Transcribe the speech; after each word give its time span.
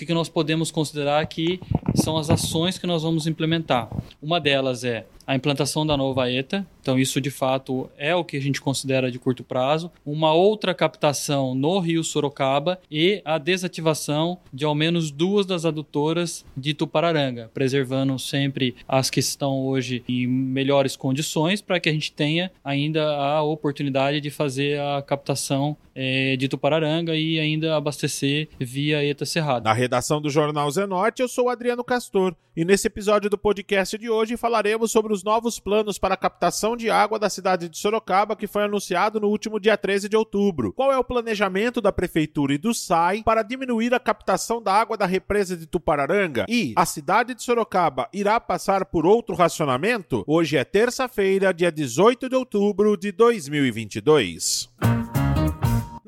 que, 0.00 0.06
que 0.06 0.14
nós 0.14 0.28
podemos 0.30 0.70
considerar 0.70 1.24
que 1.26 1.60
são 1.94 2.16
as 2.16 2.30
ações 2.30 2.78
que 2.78 2.86
nós 2.86 3.02
vamos 3.02 3.26
implementar. 3.26 3.88
Uma 4.20 4.40
delas 4.40 4.82
é 4.82 5.04
a 5.26 5.36
implantação 5.36 5.86
da 5.86 5.96
nova 5.96 6.30
ETA, 6.30 6.66
então 6.80 6.98
isso 6.98 7.20
de 7.20 7.30
fato 7.30 7.90
é 7.96 8.14
o 8.14 8.24
que 8.24 8.36
a 8.36 8.40
gente 8.40 8.60
considera 8.60 9.10
de 9.10 9.18
curto 9.18 9.44
prazo, 9.44 9.90
uma 10.04 10.32
outra 10.32 10.74
captação 10.74 11.54
no 11.54 11.78
Rio 11.78 12.02
Sorocaba 12.02 12.78
e 12.90 13.20
a 13.24 13.38
desativação 13.38 14.38
de 14.52 14.64
ao 14.64 14.74
menos 14.74 15.10
duas 15.10 15.46
das 15.46 15.64
adutoras 15.64 16.44
de 16.56 16.74
Tupararanga, 16.74 17.50
preservando 17.52 18.18
sempre 18.18 18.74
as 18.88 19.10
que 19.10 19.20
estão 19.20 19.66
hoje 19.66 20.02
em 20.08 20.26
melhores 20.26 20.96
condições 20.96 21.60
para 21.60 21.80
que 21.80 21.88
a 21.88 21.92
gente 21.92 22.12
tenha 22.12 22.50
ainda 22.64 23.16
a 23.16 23.42
oportunidade 23.42 24.20
de 24.20 24.30
fazer 24.30 24.80
a 24.80 25.02
captação 25.02 25.76
é, 25.94 26.36
de 26.36 26.48
Tupararanga 26.48 27.14
e 27.14 27.38
ainda 27.38 27.76
abastecer 27.76 28.48
via 28.58 29.04
ETA 29.04 29.26
Cerrado. 29.26 29.64
Na 29.64 29.72
redação 29.72 30.20
do 30.20 30.30
Jornal 30.30 30.70
Zenorte, 30.70 31.22
eu 31.22 31.28
sou 31.28 31.48
Adriano 31.48 31.84
Castor 31.84 32.34
e 32.56 32.64
nesse 32.64 32.86
episódio 32.86 33.30
do 33.30 33.38
podcast 33.38 33.96
de 33.96 34.10
hoje 34.10 34.36
falaremos 34.36 34.90
sobre 34.90 35.12
os 35.12 35.22
novos 35.22 35.58
planos 35.58 35.98
para 35.98 36.14
a 36.14 36.16
captação 36.16 36.69
de 36.76 36.90
água 36.90 37.18
da 37.18 37.28
cidade 37.30 37.68
de 37.68 37.78
Sorocaba 37.78 38.36
que 38.36 38.46
foi 38.46 38.64
anunciado 38.64 39.20
no 39.20 39.28
último 39.28 39.58
dia 39.60 39.76
13 39.76 40.08
de 40.08 40.16
outubro. 40.16 40.72
Qual 40.72 40.92
é 40.92 40.98
o 40.98 41.04
planejamento 41.04 41.80
da 41.80 41.92
prefeitura 41.92 42.54
e 42.54 42.58
do 42.58 42.74
SAI 42.74 43.22
para 43.22 43.42
diminuir 43.42 43.94
a 43.94 44.00
captação 44.00 44.62
da 44.62 44.72
água 44.72 44.96
da 44.96 45.06
represa 45.06 45.56
de 45.56 45.66
Tupararanga? 45.66 46.46
E 46.48 46.72
a 46.76 46.86
cidade 46.86 47.34
de 47.34 47.42
Sorocaba 47.42 48.08
irá 48.12 48.40
passar 48.40 48.84
por 48.84 49.06
outro 49.06 49.34
racionamento? 49.34 50.24
Hoje 50.26 50.56
é 50.56 50.64
terça-feira, 50.64 51.52
dia 51.52 51.72
18 51.72 52.28
de 52.28 52.36
outubro 52.36 52.96
de 52.96 53.12
2022. 53.12 54.70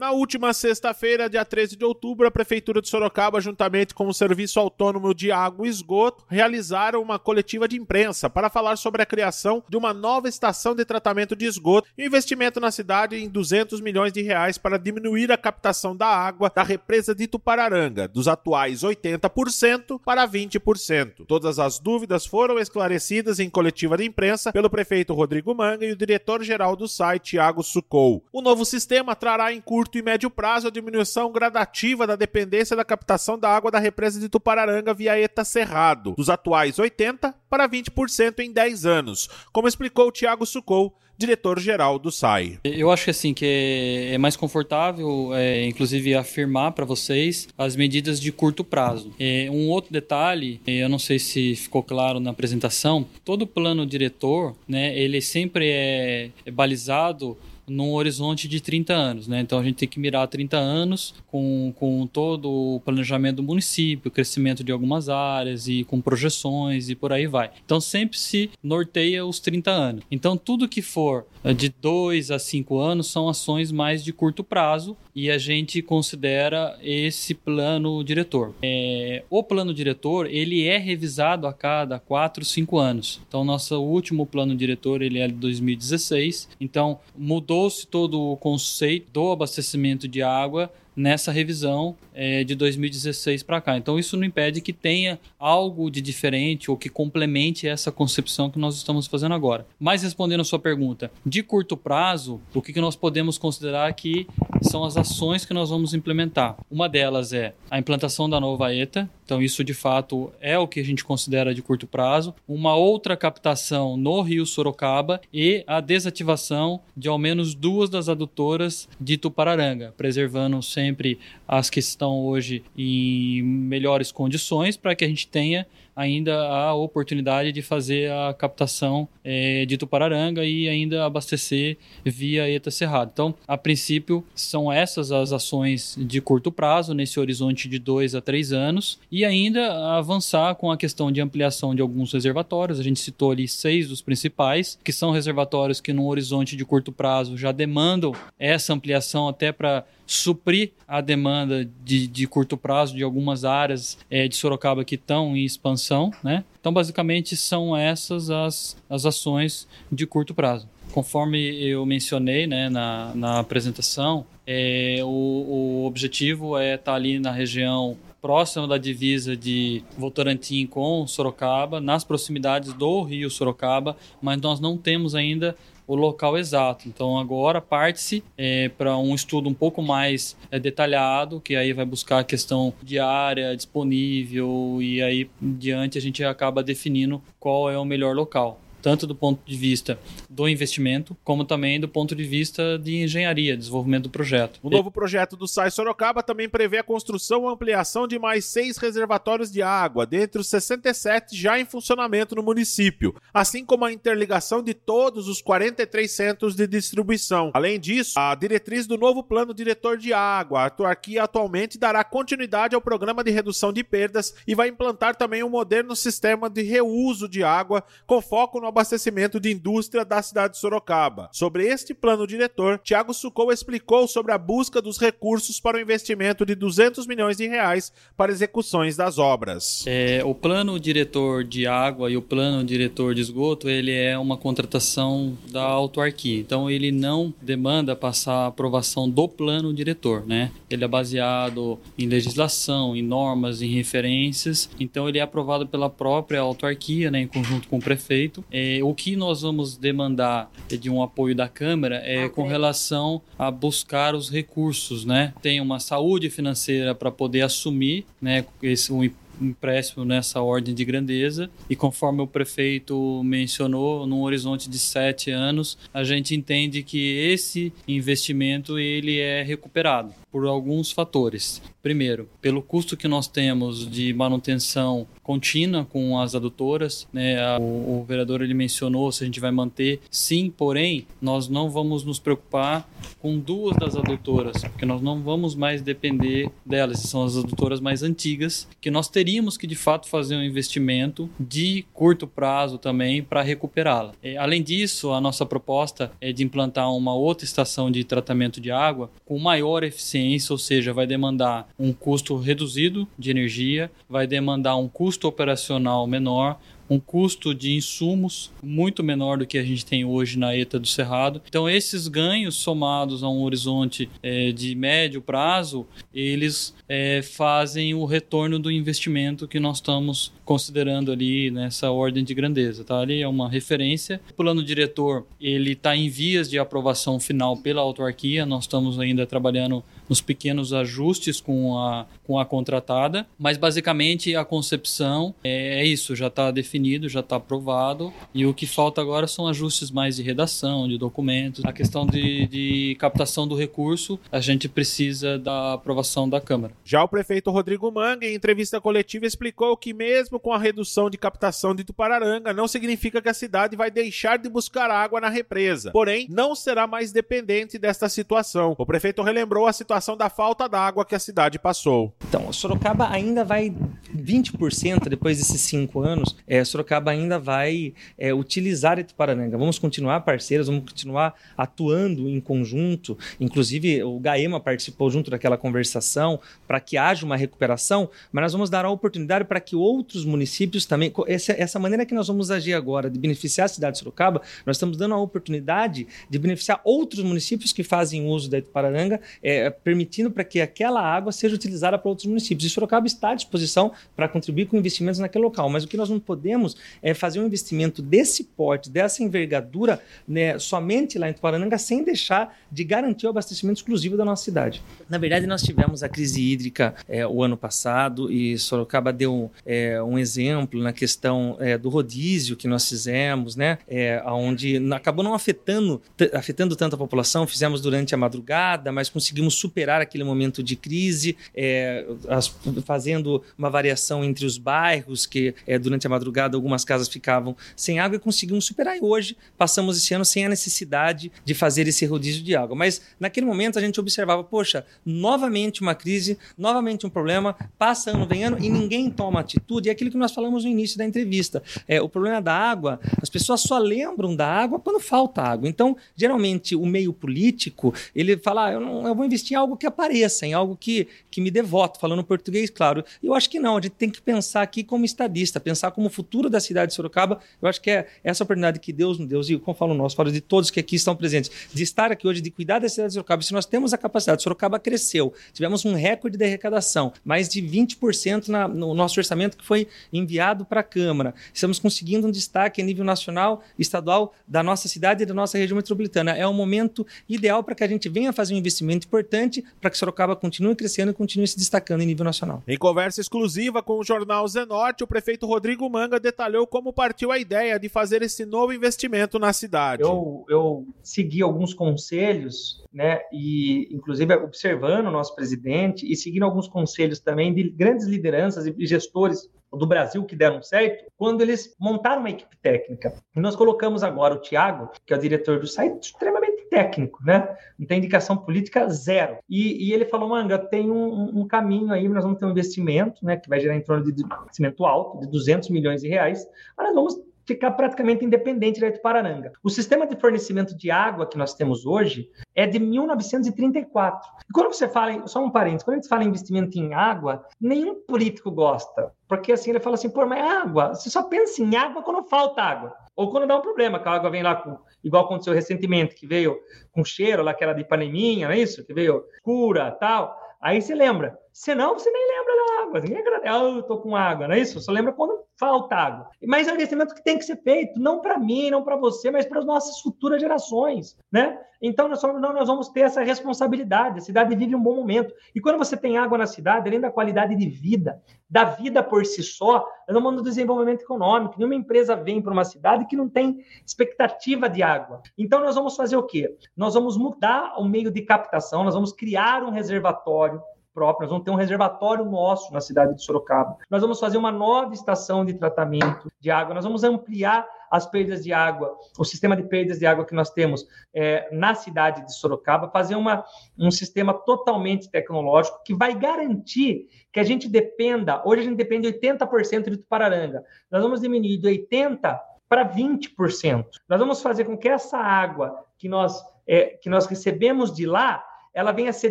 Na 0.03 0.11
última 0.11 0.53
sexta-feira, 0.53 1.31
dia 1.31 1.45
13 1.45 1.77
de 1.77 1.85
outubro, 1.85 2.27
a 2.27 2.31
Prefeitura 2.33 2.83
de 2.83 2.89
Sorocaba, 2.89 3.41
juntamente 3.41 3.95
com 3.95 4.09
o 4.09 4.13
Serviço 4.13 4.59
Autônomo 4.59 5.15
de 5.15 5.31
Água 5.31 5.65
e 5.65 5.71
Esgoto, 5.71 6.25
realizaram 6.29 7.01
uma 7.01 7.21
coletiva 7.21 7.69
de 7.69 7.77
imprensa 7.77 8.29
para 8.29 8.51
falar 8.51 8.75
sobre 8.75 9.01
a 9.01 9.07
criação 9.07 9.63
de 9.69 9.77
uma 9.77 9.95
nova 9.95 10.29
estação 10.29 10.75
de 10.75 10.85
tratamento 10.85 11.37
de 11.37 11.47
esgoto 11.47 11.89
e 11.97 12.03
um 12.03 12.07
investimento 12.07 12.59
na 12.59 12.73
cidade 12.73 13.15
em 13.15 13.29
200 13.29 13.81
milhões 13.81 14.13
de 14.13 14.23
reais 14.23 14.59
para 14.59 14.77
diminuir 14.77 15.31
a 15.31 15.39
captação 15.39 15.97
da 15.97 16.09
água 16.09 16.51
da 16.53 16.65
represa 16.65 17.15
de 17.15 17.29
Tupararanga, 17.29 18.09
dos 18.09 18.27
atuais 18.27 18.83
80% 18.83 20.01
para 20.05 20.27
20%. 20.27 21.27
Todas 21.29 21.61
as 21.61 21.79
dúvidas 21.79 22.27
foram 22.27 22.59
esclarecidas 22.59 23.39
em 23.39 23.49
coletiva 23.49 23.97
de 23.97 24.05
imprensa 24.05 24.53
pelo 24.53 24.69
prefeito 24.69 25.15
Rodrigo 25.15 25.55
Manga 25.55 25.87
e 25.87 25.93
o 25.93 25.97
diretor-geral 25.97 26.75
do 26.75 26.89
site, 26.89 27.37
Thiago 27.37 27.63
Sucou. 27.63 28.25
O 28.33 28.43
novo 28.43 28.65
sistema 28.65 29.15
trará 29.15 29.53
em 29.53 29.61
curto 29.61 29.93
médio 30.03 30.31
prazo 30.31 30.69
a 30.69 30.71
diminuição 30.71 31.33
gradativa 31.33 32.07
da 32.07 32.17
dependência 32.17 32.77
da 32.77 32.85
captação 32.85 33.39
da 33.39 33.49
água 33.49 33.71
da 33.71 33.79
represa 33.79 34.21
de 34.21 34.29
Tupararanga 34.29 34.93
via 34.93 35.19
ETA 35.19 35.45
Cerrado, 35.45 36.15
dos 36.17 36.29
atuais 36.29 36.77
80% 36.77 37.35
para 37.49 37.69
20% 37.69 38.41
em 38.41 38.53
10 38.53 38.87
anos, 38.87 39.29
como 39.53 39.69
explicou 39.69 40.11
Tiago 40.11 40.45
Sucou, 40.45 40.95
diretor-geral 41.17 41.99
do 41.99 42.11
SAI. 42.11 42.59
Eu 42.65 42.91
acho 42.91 43.05
que 43.05 43.11
assim 43.11 43.35
que 43.35 43.45
é, 43.45 44.15
é 44.15 44.19
mais 44.19 44.37
confortável, 44.37 45.35
é, 45.35 45.65
inclusive 45.67 46.15
afirmar 46.15 46.73
para 46.73 46.85
vocês 46.85 47.49
as 47.57 47.77
medidas 47.77 48.21
de 48.21 48.33
curto 48.33 48.65
prazo. 48.65 49.13
É, 49.19 49.49
um 49.51 49.69
outro 49.69 49.93
detalhe, 49.93 50.61
é, 50.67 50.83
eu 50.83 50.89
não 50.89 50.99
sei 50.99 51.19
se 51.19 51.55
ficou 51.55 51.83
claro 51.83 52.19
na 52.19 52.31
apresentação, 52.31 53.07
todo 53.25 53.47
plano 53.47 53.87
diretor, 53.87 54.57
né, 54.67 54.97
ele 54.99 55.21
sempre 55.21 55.69
é, 55.69 56.31
é 56.45 56.51
balizado 56.51 57.37
num 57.73 57.93
horizonte 57.93 58.47
de 58.47 58.61
30 58.61 58.93
anos, 58.93 59.29
né? 59.29 59.41
Então 59.41 59.59
a 59.59 59.63
gente 59.63 59.77
tem 59.77 59.89
que 59.89 59.99
mirar 59.99 60.27
30 60.29 60.57
anos 60.57 61.15
com, 61.27 61.73
com 61.77 62.07
todo 62.07 62.51
o 62.51 62.81
planejamento 62.81 63.37
do 63.37 63.43
município, 63.43 64.11
crescimento 64.11 64.63
de 64.63 64.71
algumas 64.71 65.09
áreas 65.09 65.67
e 65.67 65.85
com 65.85 66.01
projeções 66.01 66.89
e 66.89 66.95
por 66.95 67.13
aí 67.13 67.27
vai. 67.27 67.51
Então 67.65 67.81
sempre 67.81 68.19
se 68.19 68.51
norteia 68.63 69.25
os 69.25 69.41
30 69.41 69.71
anos. 69.71 70.05
Então 70.11 70.37
tudo 70.37 70.69
que 70.69 70.83
for 70.83 71.27
eh, 71.43 71.55
de 71.55 71.69
2 71.69 72.31
a 72.31 72.39
5 72.39 72.79
anos 72.79 73.07
são 73.09 73.29
ações 73.29 73.73
mais 73.73 74.05
de 74.05 74.13
curto 74.13 74.45
prazo 74.45 74.97
e 75.15 75.31
a 75.31 75.39
gente 75.39 75.81
considera 75.83 76.79
esse 76.83 77.35
plano 77.35 78.03
diretor. 78.03 78.55
É, 78.63 79.23
o 79.31 79.43
plano 79.43 79.73
diretor 79.73 80.27
ele 80.27 80.67
é 80.67 80.79
revisado 80.79 81.47
a 81.47 81.53
cada 81.53 81.99
4, 81.99 82.45
5 82.45 82.79
anos. 82.79 83.21
Então 83.29 83.45
nosso 83.45 83.81
último 83.81 84.27
plano 84.27 84.55
diretor 84.57 85.01
ele 85.03 85.19
é 85.19 85.29
de 85.29 85.35
2016. 85.35 86.49
Então 86.61 86.99
mudou 87.17 87.63
mudou-se 87.63 87.87
todo 87.87 88.21
o 88.21 88.37
conceito 88.37 89.11
do 89.13 89.31
abastecimento 89.31 90.09
de 90.09 90.23
água 90.23 90.73
nessa 90.95 91.33
revisão 91.33 91.97
é, 92.15 92.45
de 92.45 92.55
2016 92.55 93.43
para 93.43 93.61
cá. 93.61 93.77
Então, 93.77 93.99
isso 93.99 94.17
não 94.17 94.25
impede 94.25 94.61
que 94.61 94.73
tenha 94.73 95.19
algo 95.39 95.91
de 95.91 96.01
diferente 96.01 96.71
ou 96.71 96.77
que 96.77 96.89
complemente 96.89 97.67
essa 97.67 97.91
concepção 97.91 98.51
que 98.51 98.59
nós 98.59 98.77
estamos 98.77 99.07
fazendo 99.07 99.35
agora. 99.35 99.67
Mas, 99.79 100.03
respondendo 100.03 100.41
a 100.41 100.45
sua 100.45 100.59
pergunta, 100.59 101.11
de 101.25 101.43
curto 101.43 101.77
prazo, 101.77 102.41
o 102.55 102.63
que, 102.63 102.73
que 102.73 102.81
nós 102.81 102.97
podemos 102.97 103.39
considerar 103.39 103.93
que 103.95 104.27
são 104.61 104.85
as 104.85 104.97
ações 104.97 105.45
que 105.45 105.55
nós 105.55 105.71
vamos 105.71 105.95
implementar? 105.95 106.57
Uma 106.71 106.89
delas 106.89 107.33
é 107.33 107.55
a 107.71 107.79
implantação 107.79 108.29
da 108.29 108.41
nova 108.41 108.75
ETA, 108.75 109.09
então 109.25 109.43
isso 109.43 109.65
de 109.65 109.75
fato 109.75 110.33
é 110.41 110.59
o 110.59 110.69
que 110.69 110.81
a 110.81 110.85
gente 110.85 111.05
considera 111.05 111.55
de 111.55 111.63
curto 111.63 111.87
prazo, 111.87 112.35
uma 112.47 112.75
outra 112.75 113.17
captação 113.17 113.97
no 113.97 114.21
Rio 114.21 114.45
Sorocaba 114.45 115.21
e 115.33 115.65
a 115.67 115.81
desativação 115.81 116.81
de 116.97 117.09
ao 117.09 117.19
menos 117.19 117.55
duas 117.55 117.89
das 117.89 118.09
adutoras 118.09 118.89
de 119.01 119.17
Tupararanga, 119.17 119.95
preservando 119.97 120.63
sempre 120.83 121.19
as 121.47 121.71
que 121.71 121.79
estão 121.79 122.27
hoje 122.27 122.65
em 122.77 123.43
melhores 123.43 124.11
condições 124.11 124.77
para 124.77 124.95
que 124.95 125.05
a 125.05 125.09
gente 125.09 125.29
tenha 125.29 125.67
ainda 125.95 126.49
a 126.49 126.75
oportunidade 126.75 127.53
de 127.53 127.63
fazer 127.63 128.11
a 128.11 128.35
captação 128.35 129.09
é, 129.25 129.65
de 129.67 129.77
Tupararanga 129.77 130.45
e 130.45 130.69
ainda 130.69 131.05
abastecer 131.05 131.77
via 132.05 132.49
ETA 132.49 132.71
Cerrado. 132.71 133.11
Então, 133.13 133.35
a 133.47 133.57
princípio, 133.57 134.25
são 134.35 134.73
essas 134.73 135.13
as 135.13 135.33
ações 135.33 135.97
de 135.99 136.21
curto 136.21 136.51
prazo, 136.51 136.95
nesse 136.95 137.21
horizonte 137.21 137.69
de 137.69 137.79
dois 137.79 138.15
a 138.15 138.21
três 138.21 138.53
anos, 138.53 138.99
e 139.11 139.25
ainda 139.25 139.97
avançar 139.97 140.55
com 140.55 140.71
a 140.71 140.77
questão 140.77 141.13
de 141.13 141.21
ampliação 141.21 141.75
de 141.75 141.83
alguns 141.83 142.13
reservatórios. 142.13 142.81
A 142.81 142.83
gente 142.83 143.01
citou 143.01 143.31
ali 143.31 143.47
seis 143.47 143.89
dos 143.89 144.03
principais, 144.03 144.79
que 144.83 144.93
são 144.93 145.11
reservatórios 145.11 145.81
que, 145.81 145.93
num 145.93 146.07
horizonte 146.07 146.57
de 146.57 146.65
curto 146.65 146.93
prazo, 146.93 147.37
já 147.37 147.53
demandam 147.53 148.13
essa 148.39 148.73
ampliação 148.73 149.29
até 149.29 149.53
para 149.53 149.85
suprir 150.07 150.73
a 150.87 151.01
demanda 151.01 151.69
de, 151.83 152.07
de 152.07 152.27
curto 152.27 152.57
prazo 152.57 152.95
de 152.95 153.03
algumas 153.03 153.45
áreas 153.45 153.97
é, 154.11 154.29
de 154.29 154.37
Sorocaba 154.37 154.85
que 154.85 154.97
estão 154.97 155.35
em 155.37 155.45
expansão, 155.45 155.82
né? 156.23 156.45
Então, 156.61 156.73
basicamente, 156.73 157.37
são 157.37 157.77
essas 157.77 158.31
as, 158.31 158.77
as 158.89 159.05
ações 159.07 159.67
de 159.91 160.07
curto 160.07 160.35
prazo. 160.35 160.69
Conforme 160.93 161.39
eu 161.65 161.85
mencionei 161.87 162.47
né, 162.47 162.69
na, 162.69 163.13
na 163.15 163.39
apresentação, 163.41 164.27
é, 164.47 164.99
o, 165.03 165.07
o 165.07 165.85
objetivo 165.87 166.59
é 166.59 166.75
estar 166.75 166.93
tá 166.93 166.97
ali 166.97 167.19
na 167.19 167.33
região 167.33 167.97
próxima 168.23 168.69
da 168.69 168.79
divisa 168.79 169.37
de 169.37 169.83
Votorantim 169.99 170.65
com 170.65 171.05
Sorocaba, 171.09 171.81
nas 171.81 172.05
proximidades 172.05 172.73
do 172.73 173.03
rio 173.03 173.29
Sorocaba, 173.29 173.97
mas 174.23 174.41
nós 174.41 174.61
não 174.61 174.79
temos 174.79 175.17
ainda 175.17 175.57
o 175.93 175.97
local 175.97 176.39
exato. 176.39 176.89
Então 176.89 177.19
agora 177.19 177.61
parte-se 177.61 178.25
é, 178.37 178.71
para 178.71 178.97
um 178.97 179.15
estudo 179.15 179.49
um 179.49 179.55
pouco 179.55 179.83
mais 179.83 180.37
é, 180.51 180.59
detalhado, 180.59 181.41
que 181.41 181.55
aí 181.55 181.73
vai 181.73 181.85
buscar 181.85 182.21
a 182.21 182.25
questão 182.25 182.73
de 182.83 182.99
área 182.99 183.55
disponível 183.55 184.79
e 184.81 185.03
aí 185.03 185.31
diante 185.41 185.99
a 185.99 186.01
gente 186.01 186.25
acaba 186.25 186.63
definindo 186.63 187.23
qual 187.39 187.71
é 187.71 187.79
o 187.79 187.85
melhor 187.85 188.15
local 188.15 188.59
tanto 188.83 189.07
do 189.07 189.15
ponto 189.15 189.41
de 189.47 189.57
vista 189.57 189.99
do 190.29 190.49
investimento, 190.49 191.17
como 191.23 191.45
também 191.45 191.81
do 191.81 191.89
ponto 191.89 192.15
de 192.15 192.25
vista 192.25 192.79
de 192.79 192.97
engenharia, 192.97 193.57
desenvolvimento 193.57 194.05
do 194.05 194.11
projeto. 194.11 194.59
O 194.63 194.69
novo 194.69 194.91
projeto 194.91 195.37
do 195.37 195.47
SAI 195.47 195.71
Sorocaba 195.71 196.23
também 196.23 196.49
prevê 196.49 196.79
a 196.79 196.83
construção 196.83 197.43
ou 197.43 197.49
ampliação 197.49 198.09
de 198.09 198.19
mais 198.19 198.45
seis 198.45 198.77
reservatórios 198.77 199.51
de 199.51 199.63
água, 199.63 200.05
dentre 200.05 200.41
os 200.41 200.49
67 200.49 201.37
já 201.37 201.59
em 201.59 201.65
funcionamento 201.65 202.35
no 202.35 202.43
município, 202.43 203.15
assim 203.33 203.65
como 203.65 203.85
a 203.85 203.93
interligação 203.93 204.63
de 204.63 204.75
todos 204.75 205.29
os 205.29 205.41
43 205.41 206.11
centros 206.11 206.57
de 206.57 206.67
distribuição. 206.67 207.51
Além 207.55 207.79
disso, 207.79 208.19
a 208.19 208.35
diretriz 208.35 208.87
do 208.87 208.99
novo 208.99 209.23
plano 209.23 209.55
diretor 209.55 209.97
de 209.97 210.13
água, 210.13 210.61
a 210.61 210.65
autarquia 210.65 211.23
atualmente 211.23 211.79
dará 211.79 212.03
continuidade 212.03 212.75
ao 212.75 212.81
programa 212.81 213.23
de 213.23 213.31
redução 213.31 213.73
de 213.73 213.85
perdas 213.85 214.35
e 214.47 214.55
vai 214.55 214.69
implantar 214.69 215.15
também 215.15 215.43
um 215.43 215.49
moderno 215.49 215.95
sistema 215.95 216.51
de 216.51 216.63
reuso 216.63 217.29
de 217.29 217.45
água 217.45 217.85
com 218.07 218.21
foco 218.21 218.61
no 218.61 218.72
abastecimento 218.73 219.39
de 219.39 219.53
indústria 219.53 220.05
da 220.05 220.21
cidade 220.23 220.55
de 220.55 220.59
Sorocaba. 220.59 221.29
Sobre 221.33 221.67
este 221.67 221.95
plano 221.95 222.27
diretor, 222.27 222.79
Tiago 222.79 223.13
Sucou 223.13 223.53
explicou 223.53 224.09
sobre 224.09 224.33
a 224.33 224.39
busca 224.39 224.81
dos 224.81 224.99
recursos 224.99 225.61
para 225.61 225.77
o 225.77 225.81
investimento 225.81 226.45
de 226.45 226.55
200 226.55 227.07
milhões 227.07 227.37
de 227.37 227.47
reais 227.47 227.93
para 228.17 228.33
execuções 228.33 228.97
das 228.97 229.19
obras. 229.19 229.85
É, 229.87 230.23
o 230.25 230.35
plano 230.35 230.81
diretor 230.81 231.45
de 231.45 231.67
água 231.67 232.11
e 232.11 232.17
o 232.17 232.23
plano 232.23 232.65
diretor 232.65 233.15
de 233.15 233.21
esgoto, 233.21 233.69
ele 233.69 233.93
é 233.93 234.19
uma 234.19 234.37
contratação 234.37 235.37
da 235.51 235.63
autarquia. 235.63 236.41
Então 236.41 236.71
ele 236.71 236.91
não 236.91 237.33
demanda 237.41 237.95
passar 237.95 238.33
a 238.33 238.47
aprovação 238.47 239.09
do 239.09 239.29
plano 239.29 239.73
diretor, 239.75 240.27
né? 240.27 240.51
Ele 240.71 240.85
é 240.85 240.89
baseado 240.89 241.79
em 241.99 242.07
legislação, 242.07 242.97
em 242.97 243.03
normas, 243.03 243.61
em 243.61 243.69
referências. 243.69 244.71
Então 244.81 245.09
ele 245.09 245.19
é 245.19 245.23
aprovado 245.23 245.67
pela 245.67 245.91
própria 245.91 246.41
autarquia, 246.41 247.11
né, 247.11 247.21
em 247.21 247.27
conjunto 247.27 247.69
com 247.69 247.77
o 247.77 247.83
prefeito. 247.83 248.45
É, 248.51 248.62
o 248.83 248.95
que 248.95 249.17
nós 249.17 249.43
vamos 249.43 249.77
demandar 249.77 250.51
de 250.69 250.91
um 250.91 251.03
apoio 251.03 251.35
da 251.35 251.49
Câmara 251.49 252.03
é 252.05 252.29
com 252.29 252.47
relação 252.47 253.21
a 253.39 253.51
buscar 253.51 254.15
os 254.15 254.31
recursos, 254.31 255.05
né? 255.05 255.33
Tem 255.43 255.61
uma 255.61 255.81
saúde 255.81 256.31
financeira 256.31 256.95
para 256.95 257.11
poder 257.11 257.43
assumir, 257.43 258.05
né, 258.21 258.45
esse 258.63 258.93
um 258.93 259.03
empréstimo 259.41 260.05
nessa 260.05 260.41
ordem 260.41 260.75
de 260.75 260.85
grandeza. 260.85 261.51
E 261.69 261.75
conforme 261.75 262.23
o 262.23 262.27
prefeito 262.27 263.23
mencionou, 263.25 264.07
num 264.07 264.23
horizonte 264.23 264.69
de 264.69 264.79
sete 264.79 265.31
anos, 265.31 265.77
a 265.93 266.05
gente 266.05 266.35
entende 266.35 266.83
que 266.83 267.19
esse 267.19 267.73
investimento 267.87 268.79
ele 268.79 269.19
é 269.19 269.43
recuperado 269.43 270.15
por 270.33 270.47
alguns 270.47 270.91
fatores. 270.91 271.61
Primeiro, 271.83 272.29
pelo 272.41 272.63
custo 272.63 272.97
que 272.97 273.07
nós 273.07 273.29
temos 273.29 273.89
de 273.89 274.15
manutenção 274.15 275.07
contínua 275.23 275.85
com 275.85 276.19
as 276.19 276.35
adutoras, 276.35 277.07
né? 277.13 277.59
O, 277.59 278.01
o, 278.01 278.05
vereador 278.09 278.41
ele 278.41 278.55
mencionou 278.55 279.13
se 279.13 279.23
a 279.23 279.27
gente 279.27 279.39
vai 279.39 279.51
manter, 279.51 280.01
sim, 280.11 280.51
porém 280.57 281.07
nós 281.21 281.49
não 281.49 281.69
vamos 281.69 282.03
nos 282.03 282.19
preocupar 282.19 282.89
com 283.21 283.39
duas 283.39 283.77
das 283.77 283.95
adutoras, 283.95 284.63
porque 284.63 284.87
nós 284.87 285.03
não 285.03 285.21
vamos 285.21 285.55
mais 285.55 285.83
depender 285.83 286.51
delas. 286.65 287.01
São 287.01 287.25
as 287.25 287.37
adutoras 287.37 287.81
mais 287.81 288.03
antigas 288.03 288.67
que 288.81 288.91
nós 288.91 289.09
teríamos 289.09 289.57
que 289.57 289.67
de 289.67 289.77
fato 289.77 290.09
fazer 290.09 290.37
um 290.37 290.43
investimento 290.43 291.29
de 291.39 291.85
curto 291.93 292.27
prazo 292.27 292.79
também 292.79 293.23
para 293.23 293.43
recuperá-la. 293.43 294.13
Além 294.39 294.63
disso, 294.63 295.13
a 295.13 295.21
nossa 295.21 295.45
proposta 295.45 296.11
é 296.21 296.33
de 296.33 296.43
implantar 296.43 296.93
uma 296.93 297.15
outra 297.15 297.45
estação 297.45 297.91
de 297.91 298.03
tratamento 298.03 298.61
de 298.61 298.71
água 298.71 299.11
com 299.25 299.39
maior 299.39 299.85
eficiência 299.85 300.22
eficiência, 300.23 300.53
ou 300.53 300.59
seja, 300.59 300.93
vai 300.93 301.07
demandar 301.07 301.69
um 301.79 301.93
custo 301.93 302.37
reduzido 302.37 303.07
de 303.19 303.31
energia, 303.31 303.91
vai 304.09 304.27
demandar 304.27 304.77
um 304.77 304.89
custo 304.89 305.27
operacional 305.27 306.07
menor, 306.07 306.59
um 306.93 307.01
custo 307.01 307.55
de 307.55 307.73
insumos 307.73 308.51
muito 308.63 309.03
menor 309.03 309.39
do 309.39 309.47
que 309.47 309.57
a 309.57 309.63
gente 309.63 309.85
tem 309.85 310.05
hoje 310.05 310.39
na 310.39 310.55
ETA 310.55 310.79
do 310.79 310.87
Cerrado. 310.87 311.41
Então, 311.49 311.69
esses 311.69 312.07
ganhos 312.07 312.57
somados 312.57 313.23
a 313.23 313.29
um 313.29 313.43
horizonte 313.43 314.11
é, 314.23 314.53
de 314.53 314.75
médio 314.75 315.23
prazo, 315.23 315.87
eles 316.15 316.75
é, 316.87 317.23
fazem 317.23 317.95
o 317.95 318.05
retorno 318.05 318.59
do 318.59 318.71
investimento 318.71 319.49
que 319.49 319.59
nós 319.59 319.79
estamos 319.79 320.33
considerando 320.45 321.11
ali 321.11 321.51
nessa 321.51 321.91
ordem 321.91 322.23
de 322.23 322.35
grandeza. 322.35 322.85
Tá? 322.85 323.01
Ali 323.01 323.23
é 323.23 323.29
uma 323.29 323.49
referência. 323.49 324.21
O 324.31 324.35
plano 324.35 324.63
diretor 324.63 325.27
ele 325.41 325.73
está 325.73 325.97
em 325.97 326.11
vias 326.11 326.51
de 326.51 326.59
aprovação 326.59 327.19
final 327.19 327.57
pela 327.57 327.81
autarquia. 327.81 328.45
Nós 328.45 328.65
estamos 328.65 328.99
ainda 329.01 329.27
trabalhando 329.27 329.83
nos 330.13 330.21
pequenos 330.21 330.75
ajustes 330.75 331.41
com 331.41 331.79
a, 331.79 332.05
com 332.23 332.39
a 332.39 332.45
contratada, 332.45 333.27
mas 333.39 333.57
basicamente 333.57 334.37
a 334.37 334.45
concepção 334.45 335.35
é, 335.43 335.81
é 335.81 335.87
isso, 335.87 336.15
já 336.15 336.27
está 336.27 336.51
definido, 336.51 337.09
já 337.09 337.21
está 337.21 337.37
aprovado, 337.37 338.13
e 338.35 338.45
o 338.45 338.53
que 338.53 338.67
falta 338.67 339.01
agora 339.01 339.27
são 339.27 339.49
ajustes 339.49 339.91
mais 339.91 340.17
de 340.17 340.23
redação, 340.23 340.87
de 340.87 340.99
documentos. 340.99 341.65
A 341.65 341.73
questão 341.73 342.05
de, 342.07 342.47
de 342.47 342.95
captação 342.99 343.49
do 343.49 343.55
recurso, 343.55 344.21
a 344.31 344.39
gente 344.39 344.69
precisa 344.69 345.39
da 345.39 345.73
aprovação 345.73 346.29
da 346.29 346.43
Câmara. 346.43 346.75
Já 346.85 347.03
o 347.03 347.09
prefeito 347.09 347.51
Rodrigo 347.51 347.91
Manga, 347.91 348.27
em 348.27 348.35
entrevista 348.35 348.79
coletiva, 348.83 349.25
explicou 349.25 349.75
que 349.79 349.95
mesmo 349.95 350.39
com 350.39 350.53
a 350.53 350.59
redução 350.59 351.09
de 351.09 351.17
captação 351.17 351.75
de 351.75 351.85
Tupararanga, 351.85 352.53
não 352.53 352.69
significa 352.69 353.23
que 353.23 353.31
a 353.31 353.35
cidade 353.35 353.77
vai 353.77 353.91
deixar 353.91 354.37
de 354.37 354.51
buscar 354.51 354.91
água 354.91 355.23
na 355.23 355.31
represa. 355.31 355.91
Porém, 355.91 356.27
não 356.29 356.55
será 356.55 356.87
mais 356.87 357.13
dependente 357.13 357.79
desta 357.79 358.11
situação. 358.11 358.75
O 358.77 358.85
prefeito 358.85 359.23
relembrou 359.23 359.67
a 359.67 359.73
situação 359.73 360.02
da 360.17 360.29
falta 360.29 360.69
d'água 360.69 361.05
que 361.05 361.15
a 361.15 361.19
cidade 361.19 361.59
passou. 361.59 362.13
Então, 362.29 362.53
Sorocaba 362.53 363.09
ainda 363.09 363.45
vai 363.45 363.75
20% 364.17 365.09
depois 365.09 365.39
desses 365.39 365.61
cinco 365.61 366.01
anos. 366.01 366.37
É, 366.47 366.65
Sorocaba 366.65 367.11
ainda 367.11 367.39
vai 367.39 367.95
é, 368.19 368.33
utilizar 368.33 368.99
Ituparananga. 368.99 369.57
Vamos 369.57 369.79
continuar 369.79 370.21
parceiros, 370.21 370.67
vamos 370.67 370.85
continuar 370.85 371.35
atuando 371.57 372.29
em 372.29 372.41
conjunto. 372.41 373.17
Inclusive, 373.41 374.03
o 374.03 374.19
Gaema 374.19 374.61
participou 374.61 375.11
junto 375.11 375.31
daquela 375.31 375.57
conversação 375.57 376.41
para 376.67 376.81
que 376.81 376.97
haja 376.97 377.25
uma 377.25 377.37
recuperação, 377.37 378.09
mas 378.31 378.43
nós 378.43 378.53
vamos 378.53 378.71
dar 378.71 378.85
a 378.85 378.91
oportunidade 378.91 379.45
para 379.45 379.61
que 379.61 379.75
outros 379.77 380.25
municípios 380.25 380.87
também. 380.87 381.13
Essa, 381.27 381.53
essa 381.53 381.79
maneira 381.79 382.07
que 382.07 382.15
nós 382.15 382.29
vamos 382.29 382.51
agir 382.51 382.75
agora 382.75 383.11
de 383.11 383.19
beneficiar 383.19 383.67
a 383.67 383.69
cidade 383.69 383.95
de 383.95 383.99
Sorocaba, 384.01 384.43
nós 384.67 384.77
estamos 384.77 384.97
dando 384.97 385.15
a 385.15 385.19
oportunidade 385.19 386.07
de 386.29 386.39
beneficiar 386.39 386.81
outros 386.85 387.25
municípios 387.25 387.73
que 387.73 387.83
fazem 387.83 388.27
uso 388.27 388.51
da 388.51 388.59
Ituparananga, 388.59 389.21
é, 389.43 389.71
permitindo 389.71 390.31
para 390.31 390.45
que 390.45 390.61
aquela 390.61 391.01
água 391.01 391.33
seja 391.33 391.55
utilizada 391.55 391.99
para 391.99 392.09
outros 392.09 392.27
municípios. 392.27 392.65
E 392.67 392.71
Sorocaba 392.71 393.07
está 393.07 393.31
à 393.31 393.35
disposição 393.35 393.93
para 394.15 394.29
contribuir 394.29 394.67
com 394.67 394.77
investimentos 394.77 395.19
naquele 395.19 395.45
local, 395.45 395.69
mas 395.69 395.85
o 395.85 395.89
que 395.89 395.97
nós 395.97 396.09
não 396.09 396.21
podemos 396.21 396.77
é 397.03 397.15
fazer 397.15 397.41
um 397.41 397.47
investimento 397.47 398.03
desse 398.03 398.45
porte, 398.45 398.91
dessa 398.91 399.23
envergadura, 399.23 400.01
né, 400.27 400.59
somente 400.59 401.19
lá 401.19 401.29
em 401.29 401.33
Tuparananga, 401.33 401.79
sem 401.79 402.05
deixar 402.05 402.57
de 402.71 402.85
garantir 402.85 403.27
o 403.27 403.31
abastecimento 403.31 403.79
exclusivo 403.79 404.17
da 404.17 404.25
nossa 404.25 404.45
cidade. 404.45 404.83
Na 405.09 405.19
verdade, 405.19 405.47
nós 405.47 405.63
tivemos 405.63 406.03
a 406.03 406.09
crise 406.09 406.43
hídrica 406.43 406.95
é, 407.09 407.27
o 407.27 407.43
ano 407.43 407.57
passado 407.57 408.31
e 408.31 408.59
Sorocaba 408.59 409.13
deu 409.13 409.51
é, 409.65 410.03
um 410.03 410.19
exemplo 410.19 410.81
na 410.81 410.93
questão 410.93 411.57
é, 411.61 411.77
do 411.77 411.89
rodízio 411.89 412.57
que 412.57 412.69
nós 412.69 412.89
fizemos, 412.89 413.57
né, 413.57 413.79
é, 413.89 414.23
onde 414.27 414.81
acabou 414.93 415.25
não 415.25 415.35
afetando, 415.35 416.01
afetando 416.33 416.77
tanto 416.77 416.95
a 416.95 416.99
população, 416.99 417.47
fizemos 417.47 417.81
durante 417.81 418.15
a 418.15 418.19
madrugada, 418.19 418.93
mas 418.93 419.09
conseguimos 419.09 419.55
superar 419.55 420.01
aquele 420.01 420.25
momento 420.25 420.63
de 420.63 420.77
crise, 420.77 421.37
é, 421.55 422.07
as, 422.29 422.49
fazendo 422.85 423.43
uma 423.57 423.71
variação 423.93 424.25
entre 424.25 424.47
os 424.47 424.59
bairros, 424.59 425.27
que 425.27 425.55
é, 425.67 425.79
durante 425.79 426.07
a 426.07 426.11
madrugada 426.11 426.57
algumas 426.57 426.85
casas 426.85 427.09
ficavam 427.09 427.57
sem 427.77 428.01
água 428.01 428.17
e 428.17 428.19
conseguimos 428.19 428.65
superar. 428.65 428.97
E 428.97 429.01
hoje 429.01 429.37
passamos 429.57 429.97
esse 429.97 430.15
ano 430.15 430.25
sem 430.25 430.47
a 430.47 430.49
necessidade 430.49 431.31
de 431.45 431.55
fazer 431.55 431.87
esse 431.87 432.05
rodízio 432.07 432.43
de 432.43 432.57
água. 432.57 432.75
Mas 432.75 433.03
naquele 433.21 433.47
momento 433.47 433.79
a 433.79 433.83
gente 433.83 434.01
observava, 434.01 434.43
poxa, 434.43 434.85
novamente 435.05 435.83
uma 435.83 435.95
crise, 435.95 436.39
novamente 436.57 437.07
um 437.07 437.11
problema, 437.11 437.55
passa 437.79 438.11
ano, 438.11 438.27
vem 438.27 438.45
ano 438.45 438.59
e 438.61 438.69
ninguém 438.69 439.11
toma 439.11 439.41
atitude. 439.41 439.89
É 439.89 439.93
aquilo 439.93 440.11
que 440.11 440.17
nós 440.17 440.33
falamos 440.33 440.65
no 440.65 440.71
início 440.71 440.97
da 440.97 441.05
entrevista. 441.05 441.63
É, 441.87 442.01
o 442.01 442.09
problema 442.09 442.41
da 442.41 442.55
água, 442.55 442.99
as 443.21 443.29
pessoas 443.29 443.61
só 443.61 443.79
lembram 443.79 444.35
da 444.35 444.47
água 444.47 444.79
quando 444.81 445.01
falta 445.01 445.43
água. 445.43 445.69
Então, 445.69 445.97
geralmente, 446.17 446.75
o 446.75 446.87
meio 446.87 447.13
político, 447.13 447.95
ele 448.15 448.37
fala, 448.37 448.67
ah, 448.67 448.73
eu, 448.73 448.81
não, 448.81 449.07
eu 449.07 449.15
vou 449.15 449.25
investir 449.25 449.55
em 449.55 449.61
algo 449.61 449.77
que 449.77 449.87
apareça, 449.87 450.47
em 450.47 450.55
algo 450.55 450.77
que, 450.77 451.07
que 451.31 451.41
me 451.41 451.51
dê 451.51 451.63
voto, 451.63 451.99
falando 451.99 452.25
português, 452.25 452.71
claro. 452.71 453.05
Eu 453.23 453.35
acho 453.35 453.51
que 453.51 453.59
não, 453.59 453.81
a 453.83 453.89
gente 453.89 453.97
tem 453.97 454.11
que 454.11 454.21
pensar 454.21 454.63
aqui 454.63 454.85
como 454.85 455.05
estadista, 455.05 455.61
pensar 455.61 455.91
como 455.91 456.07
o 456.07 456.11
futuro 456.11 456.49
da 456.49 456.61
cidade 456.61 456.91
de 456.91 456.95
Sorocaba. 456.95 457.41
Eu 457.61 457.69
acho 457.69 457.81
que 457.81 457.91
é 457.91 458.07
essa 458.23 458.45
oportunidade 458.45 458.79
que 458.79 458.93
Deus 458.93 459.19
nos 459.19 459.29
deu, 459.29 459.41
e 459.43 459.59
como 459.59 459.77
falo 459.77 459.95
nós, 459.95 460.15
falo 460.15 460.31
de 460.31 460.41
todos 460.41 460.71
que 460.71 460.81
aqui 460.81 460.97
estão 460.97 461.15
presentes, 461.17 461.51
de 461.73 461.83
estar 461.83 462.13
aqui 462.13 462.27
hoje, 462.27 462.41
de 462.41 462.51
cuidar 462.51 462.79
da 462.79 462.89
cidade 462.89 463.09
de 463.09 463.15
Sorocaba. 463.15 463.43
Se 463.43 463.53
nós 463.53 463.67
temos 463.67 463.93
a 463.93 463.99
capacidade, 463.99 464.43
Sorocaba 464.43 464.79
cresceu, 464.79 465.33
tivemos 465.53 465.85
um 465.85 465.95
recorde 465.95 466.37
de 466.37 466.45
arrecadação, 466.45 467.13
mais 467.25 467.49
de 467.49 467.61
20% 467.63 468.49
na, 468.49 468.69
no 468.69 468.95
nosso 468.95 469.19
orçamento 469.19 469.57
que 469.57 469.65
foi 469.65 469.89
enviado 470.13 470.65
para 470.65 470.81
a 470.81 470.85
Câmara. 470.85 471.35
Estamos 471.53 471.79
conseguindo 471.79 472.27
um 472.27 472.31
destaque 472.31 472.81
a 472.81 472.85
nível 472.85 473.05
nacional, 473.05 473.63
estadual, 473.79 474.35
da 474.47 474.63
nossa 474.63 474.89
cidade 474.89 475.23
e 475.23 475.27
da 475.27 475.35
nossa 475.35 475.59
região 475.59 475.77
metropolitana. 475.77 476.33
É 476.33 476.47
um 476.47 476.53
momento 476.53 477.07
ideal 477.29 477.63
para 477.63 477.75
que 477.75 477.85
a 477.85 477.89
gente 477.89 478.09
venha 478.09 478.33
fazer 478.33 478.55
um 478.55 478.59
investimento 478.59 479.07
importante 479.07 479.65
para 479.81 479.91
que 479.91 479.99
Sorocaba 479.99 480.37
continue 480.37 480.75
crescendo 480.75 481.11
e 481.11 481.15
continue 481.15 481.47
se 481.47 481.57
destacando 481.57 482.03
em 482.03 482.07
nível 482.07 482.25
nacional. 482.25 482.63
Em 482.67 482.77
conversa 482.77 483.21
exclusiva 483.21 483.72
com 483.81 483.99
o 483.99 484.05
jornal 484.05 484.47
Zenorte, 484.49 485.05
o 485.05 485.07
prefeito 485.07 485.47
Rodrigo 485.47 485.89
Manga 485.89 486.19
detalhou 486.19 486.67
como 486.67 486.93
partiu 486.93 487.31
a 487.31 487.39
ideia 487.39 487.79
de 487.79 487.89
fazer 487.89 488.23
esse 488.23 488.45
novo 488.45 488.73
investimento 488.73 489.39
na 489.39 489.53
cidade. 489.53 490.03
Eu, 490.03 490.45
eu 490.49 490.87
segui 491.01 491.43
alguns 491.43 491.73
conselhos, 491.73 492.85
né, 492.93 493.21
e 493.33 493.89
inclusive 493.95 494.35
observando 494.35 495.07
o 495.07 495.13
nosso 495.13 495.35
presidente 495.37 496.11
e 496.11 496.17
seguindo 496.17 496.43
alguns 496.43 496.67
conselhos 496.67 497.21
também 497.21 497.55
de 497.55 497.71
grandes 497.71 498.07
lideranças 498.07 498.67
e 498.67 498.87
gestores 498.87 499.49
do 499.79 499.87
Brasil 499.87 500.25
que 500.25 500.37
deram 500.37 500.63
certo, 500.63 501.11
quando 501.17 501.41
eles 501.41 501.75
montaram 501.81 502.21
uma 502.21 502.31
equipe 502.31 502.57
técnica. 502.61 503.15
E 503.35 503.41
nós 503.41 503.57
colocamos 503.57 504.03
agora 504.03 504.35
o 504.35 504.41
Tiago, 504.41 504.91
que 505.07 505.15
é 505.15 505.17
o 505.17 505.21
diretor 505.21 505.59
do 505.59 505.67
site, 505.67 506.03
extremamente 506.03 506.52
técnico, 506.73 507.23
né? 507.23 507.55
Não 507.79 507.87
tem 507.87 507.99
indicação 507.99 508.35
política 508.35 508.89
zero. 508.89 509.37
E, 509.47 509.89
e 509.89 509.93
ele 509.93 510.07
falou, 510.07 510.31
Manga, 510.31 510.59
tem 510.59 510.91
um, 510.91 511.41
um, 511.41 511.47
caminho 511.47 511.93
aí, 511.93 512.09
nós 512.09 512.25
vamos 512.25 512.39
ter 512.39 512.47
um 512.47 512.51
investimento, 512.51 513.23
né? 513.23 513.37
Que 513.37 513.47
vai 513.49 513.61
gerar 513.61 513.77
em 513.77 513.83
torno 513.83 514.03
de 514.03 514.25
investimento 514.25 514.87
alto, 514.87 515.21
de 515.21 515.31
200 515.31 515.69
milhões 515.69 516.01
de 516.01 516.09
reais, 516.09 516.49
mas 516.75 516.87
nós 516.87 516.95
vamos 516.95 517.33
ficar 517.45 517.73
praticamente 517.73 518.25
independente 518.25 518.81
da 518.81 518.89
Ituparananga. 518.89 519.53
O 519.63 519.69
sistema 519.69 520.07
de 520.07 520.17
fornecimento 520.17 520.75
de 520.75 520.91
água 520.91 521.27
que 521.27 521.37
nós 521.37 521.55
temos 521.55 521.85
hoje 521.85 522.31
é 522.55 522.67
de 522.67 522.79
1934. 522.79 524.31
E 524.49 524.53
quando 524.53 524.73
você 524.73 524.89
fala, 524.89 525.27
só 525.27 525.45
um 525.45 525.51
parênteses, 525.51 525.83
quando 525.83 525.97
a 525.97 526.01
gente 526.01 526.09
fala 526.09 526.25
em 526.25 526.29
investimento 526.29 526.79
em 526.79 526.95
água, 526.95 527.45
nenhum 527.61 527.97
político 527.97 528.51
gosta, 528.51 529.13
porque 529.29 529.53
assim 529.53 529.71
ele 529.71 529.81
fala 529.81 529.95
assim, 529.95 530.09
pô, 530.09 530.25
mas 530.25 530.41
água, 530.43 530.95
você 530.95 531.11
só 531.11 531.25
pensa 531.25 531.63
em 531.63 531.77
água 531.77 532.03
quando 532.03 532.29
falta 532.29 532.63
água. 532.63 532.95
Ou 533.15 533.31
quando 533.31 533.47
dá 533.47 533.59
um 533.59 533.61
problema, 533.61 533.99
que 533.99 534.09
a 534.09 534.13
água 534.13 534.31
vem 534.31 534.43
lá 534.43 534.57
com, 534.57 534.79
igual 535.03 535.25
aconteceu 535.25 535.53
recentemente, 535.55 536.15
que 536.15 536.27
veio 536.27 536.59
com 536.93 537.05
cheiro 537.05 537.43
lá, 537.43 537.55
que 537.55 537.65
era 537.65 537.73
de 537.73 537.85
paneminha, 537.85 538.49
não 538.49 538.55
é 538.55 538.59
isso? 538.59 538.85
Que 538.85 538.95
veio 538.95 539.25
cura, 539.43 539.91
tal. 539.91 540.37
Aí 540.61 540.81
você 540.81 540.95
lembra. 540.95 541.39
Senão, 541.53 541.99
você 541.99 542.11
nem 542.11 542.29
lembra 542.29 542.55
da 542.55 542.82
água. 542.93 543.01
Ninguém 543.01 543.19
agradece. 543.19 543.49
Ah, 543.49 543.63
eu 543.63 543.83
tô 543.83 543.99
com 543.99 544.15
água, 544.15 544.49
não 544.49 544.55
é 544.55 544.61
isso? 544.61 544.81
Você 544.81 544.91
lembra 544.91 545.13
quando 545.13 545.43
falta 545.59 545.95
água. 545.95 546.29
Mas 546.47 546.69
é 546.69 546.73
um 546.73 546.75
investimento 546.75 547.15
que 547.15 547.23
tem 547.23 547.39
que 547.39 547.45
ser 547.45 547.57
feito, 547.63 548.01
não 548.01 548.21
para 548.21 548.39
mim, 548.39 548.71
não 548.71 548.83
para 548.83 548.97
você, 548.97 549.31
mas 549.31 549.47
para 549.47 549.61
as 549.61 549.65
nossas 549.65 550.01
futuras 550.01 550.41
gerações, 550.41 551.17
né? 551.31 551.59
Então, 551.81 552.07
nós, 552.07 552.21
somos, 552.21 552.41
nós 552.41 552.69
vamos 552.69 552.89
ter 552.91 553.01
essa 553.01 553.23
responsabilidade. 553.25 554.19
A 554.19 554.23
cidade 554.23 554.55
vive 554.55 554.75
um 554.77 554.83
bom 554.83 554.95
momento. 554.95 555.35
E 555.53 555.61
quando 555.61 555.79
você 555.79 555.97
tem 555.97 556.17
água 556.17 556.39
na 556.39 556.47
cidade, 556.47 556.89
além 556.89 557.01
da 557.01 557.11
qualidade 557.11 557.57
de 557.57 557.69
vida, 557.69 558.23
da 558.49 558.63
vida 558.63 559.03
por 559.03 559.27
si 559.27 559.43
só, 559.43 559.85
vamos 560.09 560.33
no 560.33 560.43
desenvolvimento 560.43 561.03
econômico. 561.03 561.57
Nenhuma 561.59 561.75
empresa 561.75 562.15
vem 562.15 562.41
para 562.41 562.53
uma 562.53 562.65
cidade 562.65 563.07
que 563.07 563.17
não 563.17 563.29
tem 563.29 563.65
expectativa 563.85 564.69
de 564.69 564.81
água. 564.81 565.23
Então, 565.37 565.59
nós 565.61 565.75
vamos 565.75 565.97
fazer 565.97 566.17
o 566.17 566.23
quê? 566.23 566.57
Nós 566.77 566.95
vamos 566.95 567.17
mudar 567.17 567.75
o 567.77 567.85
meio 567.85 568.13
de 568.13 568.23
captação, 568.23 568.85
nós 568.85 568.95
vamos 568.95 569.13
criar 569.13 569.65
um 569.65 569.71
reservatório 569.71 570.63
próprio, 570.93 571.25
nós 571.25 571.31
vamos 571.31 571.45
ter 571.45 571.51
um 571.51 571.57
reservatório 571.57 572.25
nosso 572.25 572.73
na 572.73 572.81
cidade 572.81 573.15
de 573.15 573.25
Sorocaba. 573.25 573.77
Nós 573.91 574.03
vamos 574.03 574.21
fazer 574.21 574.37
uma 574.37 574.53
nova 574.53 574.93
estação 574.95 575.45
de 575.45 575.55
tratamento 575.55 576.31
de 576.39 576.51
água, 576.51 576.75
nós 576.75 576.85
vamos 576.85 577.05
ampliar 577.05 577.67
as 577.91 578.07
perdas 578.07 578.43
de 578.43 578.53
água, 578.53 578.97
o 579.19 579.25
sistema 579.25 579.55
de 579.55 579.65
perdas 579.65 579.99
de 579.99 580.07
água 580.07 580.25
que 580.25 580.35
nós 580.35 580.51
temos 580.51 580.87
é, 581.15 581.49
na 581.53 581.75
cidade 581.75 582.25
de 582.25 582.35
Sorocaba, 582.35 582.89
fazer 582.89 583.17
uma, 583.17 583.45
um 583.79 583.91
sistema 583.91 584.33
totalmente 584.33 585.11
tecnológico 585.11 585.83
que 585.85 585.95
vai 585.95 586.15
garantir 586.15 587.07
que 587.31 587.39
a 587.39 587.45
gente 587.45 587.69
dependa, 587.69 588.43
hoje 588.47 588.63
a 588.63 588.65
gente 588.65 588.77
depende 588.77 589.11
de 589.11 589.19
80% 589.19 589.91
de 589.91 589.99
Tupararanga, 589.99 590.65
nós 590.91 591.03
vamos 591.03 591.21
diminuir 591.21 591.59
de 591.59 591.69
80% 591.69 592.41
para 592.73 592.89
20%. 592.89 593.85
Nós 594.09 594.19
vamos 594.19 594.41
fazer 594.41 594.65
com 594.65 594.79
que 594.79 594.89
essa 594.89 595.19
água 595.19 595.85
que 595.99 596.09
nós, 596.09 596.43
é, 596.67 596.97
que 597.03 597.11
nós 597.11 597.27
recebemos 597.27 597.95
de 597.95 598.07
lá 598.07 598.43
ela 598.75 598.93
venha 598.93 599.11
a 599.11 599.13
ser 599.13 599.31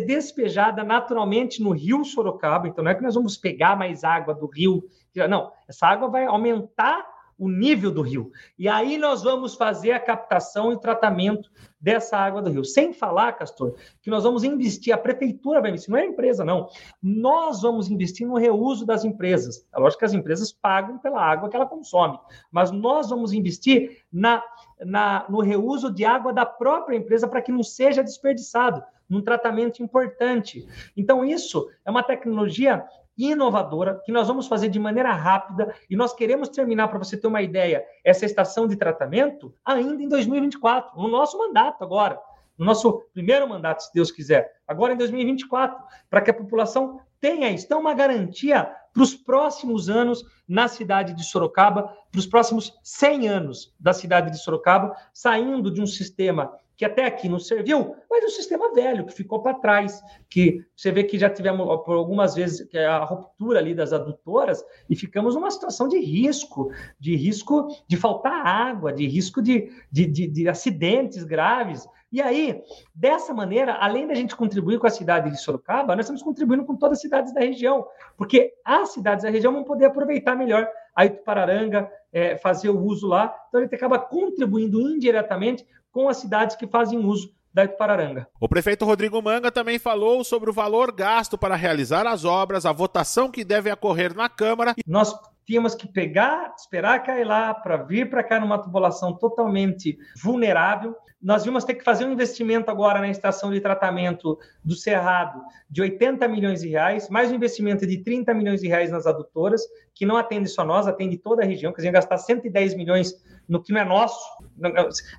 despejada 0.00 0.84
naturalmente 0.84 1.62
no 1.62 1.70
rio 1.70 2.04
Sorocaba. 2.04 2.68
Então, 2.68 2.84
não 2.84 2.90
é 2.90 2.94
que 2.94 3.02
nós 3.02 3.14
vamos 3.14 3.36
pegar 3.36 3.76
mais 3.76 4.04
água 4.04 4.34
do 4.34 4.46
rio. 4.46 4.84
Não, 5.28 5.52
essa 5.68 5.86
água 5.86 6.08
vai 6.08 6.24
aumentar 6.24 7.12
o 7.42 7.48
nível 7.48 7.90
do 7.90 8.02
rio. 8.02 8.30
E 8.56 8.68
aí 8.68 8.96
nós 8.96 9.24
vamos 9.24 9.56
fazer 9.56 9.90
a 9.90 9.98
captação 9.98 10.72
e 10.72 10.78
tratamento 10.78 11.50
dessa 11.80 12.16
água 12.16 12.40
do 12.40 12.48
rio. 12.48 12.64
Sem 12.64 12.92
falar, 12.92 13.32
Castor, 13.32 13.74
que 14.00 14.08
nós 14.10 14.22
vamos 14.22 14.44
investir, 14.44 14.94
a 14.94 14.98
prefeitura 14.98 15.60
vai 15.60 15.70
investir, 15.70 15.90
não 15.90 15.98
é 15.98 16.02
a 16.02 16.06
empresa, 16.06 16.44
não. 16.44 16.68
Nós 17.02 17.62
vamos 17.62 17.90
investir 17.90 18.28
no 18.28 18.36
reuso 18.36 18.86
das 18.86 19.04
empresas. 19.04 19.66
É 19.74 19.80
lógico 19.80 19.98
que 19.98 20.04
as 20.04 20.14
empresas 20.14 20.52
pagam 20.52 20.98
pela 20.98 21.20
água 21.20 21.48
que 21.48 21.56
ela 21.56 21.66
consome, 21.66 22.16
mas 22.48 22.70
nós 22.70 23.10
vamos 23.10 23.32
investir 23.32 24.04
na, 24.12 24.40
na, 24.80 25.26
no 25.28 25.40
reuso 25.40 25.90
de 25.90 26.04
água 26.04 26.32
da 26.32 26.46
própria 26.46 26.96
empresa 26.96 27.26
para 27.26 27.42
que 27.42 27.50
não 27.50 27.64
seja 27.64 28.04
desperdiçado 28.04 28.84
num 29.12 29.20
tratamento 29.20 29.82
importante. 29.82 30.66
Então, 30.96 31.22
isso 31.22 31.68
é 31.84 31.90
uma 31.90 32.02
tecnologia 32.02 32.82
inovadora 33.16 34.00
que 34.06 34.10
nós 34.10 34.26
vamos 34.26 34.48
fazer 34.48 34.70
de 34.70 34.78
maneira 34.78 35.12
rápida 35.12 35.74
e 35.90 35.94
nós 35.94 36.14
queremos 36.14 36.48
terminar, 36.48 36.88
para 36.88 36.98
você 36.98 37.14
ter 37.14 37.26
uma 37.26 37.42
ideia, 37.42 37.84
essa 38.02 38.24
estação 38.24 38.66
de 38.66 38.74
tratamento 38.74 39.54
ainda 39.62 40.02
em 40.02 40.08
2024, 40.08 40.98
no 40.98 41.08
nosso 41.08 41.36
mandato 41.36 41.84
agora, 41.84 42.18
no 42.56 42.64
nosso 42.64 43.02
primeiro 43.12 43.46
mandato, 43.46 43.82
se 43.82 43.92
Deus 43.92 44.10
quiser, 44.10 44.50
agora 44.66 44.94
em 44.94 44.96
2024, 44.96 45.78
para 46.08 46.22
que 46.22 46.30
a 46.30 46.34
população 46.34 46.98
tenha 47.20 47.50
isso. 47.50 47.66
Então, 47.66 47.80
uma 47.80 47.92
garantia 47.92 48.74
para 48.94 49.02
os 49.02 49.14
próximos 49.14 49.90
anos 49.90 50.24
na 50.48 50.68
cidade 50.68 51.12
de 51.12 51.22
Sorocaba, 51.22 51.94
para 52.10 52.18
os 52.18 52.26
próximos 52.26 52.72
100 52.82 53.28
anos 53.28 53.74
da 53.78 53.92
cidade 53.92 54.30
de 54.30 54.42
Sorocaba, 54.42 54.96
saindo 55.12 55.70
de 55.70 55.82
um 55.82 55.86
sistema 55.86 56.52
que 56.76 56.84
até 56.84 57.04
aqui 57.04 57.28
não 57.28 57.38
serviu, 57.38 57.94
mas 58.10 58.24
o 58.24 58.30
sistema 58.30 58.72
velho 58.72 59.04
que 59.06 59.12
ficou 59.12 59.42
para 59.42 59.54
trás, 59.54 60.02
que 60.28 60.64
você 60.74 60.90
vê 60.90 61.04
que 61.04 61.18
já 61.18 61.28
tivemos 61.28 61.66
por 61.84 61.94
algumas 61.94 62.34
vezes 62.34 62.66
é 62.74 62.86
a 62.86 63.04
ruptura 63.04 63.58
ali 63.58 63.74
das 63.74 63.92
adutoras 63.92 64.64
e 64.88 64.96
ficamos 64.96 65.34
numa 65.34 65.50
situação 65.50 65.86
de 65.86 65.98
risco, 65.98 66.70
de 66.98 67.14
risco 67.14 67.68
de 67.86 67.96
faltar 67.96 68.46
água, 68.46 68.92
de 68.92 69.06
risco 69.06 69.42
de, 69.42 69.70
de, 69.90 70.06
de, 70.06 70.26
de 70.26 70.48
acidentes 70.48 71.24
graves. 71.24 71.86
E 72.10 72.20
aí, 72.20 72.62
dessa 72.94 73.32
maneira, 73.32 73.74
além 73.74 74.06
da 74.06 74.14
gente 74.14 74.36
contribuir 74.36 74.78
com 74.78 74.86
a 74.86 74.90
cidade 74.90 75.30
de 75.30 75.40
Sorocaba, 75.40 75.96
nós 75.96 76.04
estamos 76.04 76.22
contribuindo 76.22 76.64
com 76.64 76.76
todas 76.76 76.98
as 76.98 77.02
cidades 77.02 77.32
da 77.32 77.40
região, 77.40 77.86
porque 78.18 78.52
as 78.64 78.92
cidades 78.92 79.24
da 79.24 79.30
região 79.30 79.52
vão 79.52 79.64
poder 79.64 79.86
aproveitar 79.86 80.36
melhor 80.36 80.68
a 80.94 81.06
Itupararanga, 81.06 81.90
é, 82.12 82.36
fazer 82.36 82.68
o 82.68 82.78
uso 82.78 83.08
lá. 83.08 83.34
Então, 83.48 83.60
a 83.60 83.64
gente 83.64 83.74
acaba 83.74 83.98
contribuindo 83.98 84.78
indiretamente 84.80 85.66
com 85.92 86.08
as 86.08 86.16
cidades 86.16 86.56
que 86.56 86.66
fazem 86.66 86.98
uso 86.98 87.32
da 87.54 87.64
Itupararanga. 87.64 88.26
O 88.40 88.48
prefeito 88.48 88.84
Rodrigo 88.84 89.20
Manga 89.20 89.52
também 89.52 89.78
falou 89.78 90.24
sobre 90.24 90.48
o 90.48 90.52
valor 90.52 90.90
gasto 90.90 91.36
para 91.36 91.54
realizar 91.54 92.06
as 92.06 92.24
obras, 92.24 92.64
a 92.64 92.72
votação 92.72 93.30
que 93.30 93.44
deve 93.44 93.70
ocorrer 93.70 94.16
na 94.16 94.28
Câmara. 94.28 94.74
Nós 94.86 95.14
tínhamos 95.44 95.74
que 95.74 95.86
pegar, 95.86 96.54
esperar 96.56 97.02
cair 97.02 97.24
lá 97.24 97.52
para 97.52 97.76
vir 97.76 98.08
para 98.08 98.24
cá 98.24 98.40
numa 98.40 98.58
população 98.58 99.12
totalmente 99.12 99.98
vulnerável. 100.22 100.96
Nós 101.22 101.44
vimos 101.44 101.62
ter 101.62 101.74
que 101.74 101.84
fazer 101.84 102.04
um 102.04 102.12
investimento 102.12 102.68
agora 102.68 102.98
na 102.98 103.08
estação 103.08 103.52
de 103.52 103.60
tratamento 103.60 104.36
do 104.64 104.74
Cerrado 104.74 105.40
de 105.70 105.80
80 105.80 106.26
milhões 106.26 106.62
de 106.62 106.68
reais, 106.68 107.08
mais 107.08 107.30
um 107.30 107.36
investimento 107.36 107.86
de 107.86 107.98
30 107.98 108.34
milhões 108.34 108.60
de 108.60 108.66
reais 108.66 108.90
nas 108.90 109.06
adutoras, 109.06 109.62
que 109.94 110.04
não 110.04 110.16
atende 110.16 110.48
só 110.48 110.64
nós, 110.64 110.88
atende 110.88 111.16
toda 111.16 111.42
a 111.42 111.46
região, 111.46 111.72
que 111.72 111.80
a 111.80 111.84
gente 111.84 111.92
gastar 111.92 112.18
110 112.18 112.74
milhões 112.74 113.22
no 113.48 113.62
que 113.62 113.72
não 113.72 113.80
é 113.80 113.84
nosso, 113.84 114.20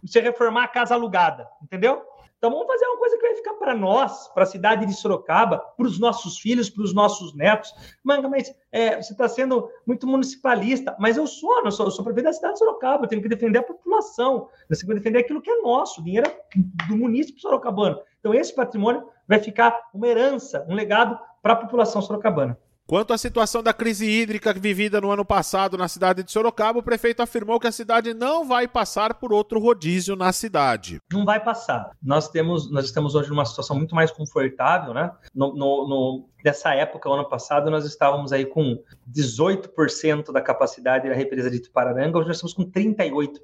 você 0.03 0.19
reformar 0.19 0.65
a 0.65 0.67
casa 0.67 0.93
alugada, 0.93 1.47
entendeu? 1.61 2.01
Então 2.43 2.51
vamos 2.51 2.67
fazer 2.67 2.85
uma 2.87 2.97
coisa 2.97 3.15
que 3.15 3.21
vai 3.21 3.35
ficar 3.35 3.53
para 3.53 3.73
nós, 3.73 4.27
para 4.33 4.43
a 4.43 4.45
cidade 4.45 4.85
de 4.85 4.93
Sorocaba, 4.93 5.59
para 5.59 5.87
os 5.87 5.97
nossos 5.97 6.37
filhos, 6.37 6.69
para 6.69 6.83
os 6.83 6.93
nossos 6.93 7.33
netos. 7.33 7.73
Manga, 8.03 8.27
mas 8.27 8.53
é, 8.69 9.01
você 9.01 9.13
está 9.13 9.29
sendo 9.29 9.69
muito 9.87 10.05
municipalista, 10.05 10.93
mas 10.99 11.15
eu 11.15 11.25
sou, 11.25 11.63
eu 11.63 11.71
sou, 11.71 11.85
eu 11.85 11.91
sou 11.91 12.03
prefeito 12.03 12.25
da 12.25 12.33
cidade 12.33 12.55
de 12.55 12.59
Sorocaba, 12.59 13.05
eu 13.05 13.07
tenho 13.07 13.21
que 13.21 13.29
defender 13.29 13.59
a 13.59 13.63
população, 13.63 14.49
eu 14.69 14.77
tenho 14.77 14.89
que 14.89 14.93
defender 14.95 15.19
aquilo 15.19 15.41
que 15.41 15.49
é 15.49 15.61
nosso, 15.61 16.01
o 16.01 16.03
dinheiro 16.03 16.27
é 16.27 16.59
do 16.89 16.97
município 16.97 17.39
sorocabano. 17.39 18.01
Então 18.19 18.33
esse 18.33 18.53
patrimônio 18.53 19.07
vai 19.25 19.39
ficar 19.39 19.79
uma 19.93 20.05
herança, 20.05 20.65
um 20.67 20.75
legado 20.75 21.17
para 21.41 21.53
a 21.53 21.55
população 21.55 22.01
sorocabana. 22.01 22.59
Quanto 22.85 23.13
à 23.13 23.17
situação 23.17 23.63
da 23.63 23.73
crise 23.73 24.05
hídrica 24.05 24.53
vivida 24.53 24.99
no 24.99 25.09
ano 25.09 25.23
passado 25.23 25.77
na 25.77 25.87
cidade 25.87 26.21
de 26.21 26.31
Sorocaba, 26.31 26.79
o 26.79 26.83
prefeito 26.83 27.21
afirmou 27.21 27.59
que 27.59 27.67
a 27.67 27.71
cidade 27.71 28.13
não 28.13 28.45
vai 28.45 28.67
passar 28.67 29.13
por 29.13 29.31
outro 29.31 29.57
rodízio 29.59 30.17
na 30.17 30.33
cidade. 30.33 30.99
Não 31.11 31.23
vai 31.23 31.41
passar. 31.41 31.91
Nós 32.01 32.27
temos, 32.29 32.69
nós 32.69 32.85
estamos 32.85 33.15
hoje 33.15 33.29
numa 33.29 33.45
situação 33.45 33.77
muito 33.77 33.95
mais 33.95 34.11
confortável, 34.11 34.93
né? 34.93 35.11
No, 35.33 35.55
no, 35.55 35.87
no 35.87 36.29
dessa 36.43 36.75
época, 36.75 37.09
ano 37.09 37.27
passado, 37.27 37.71
nós 37.71 37.85
estávamos 37.85 38.33
aí 38.33 38.45
com 38.45 38.77
18% 39.09 40.33
da 40.33 40.41
capacidade 40.41 41.07
da 41.07 41.15
represa 41.15 41.49
de 41.49 41.61
Tupararanga, 41.61 42.17
hoje 42.17 42.27
nós 42.27 42.37
estamos 42.37 42.53
com 42.53 42.69
38%. 42.69 43.39